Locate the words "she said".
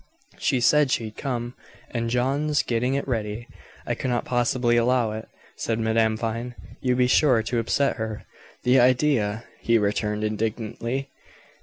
0.39-0.89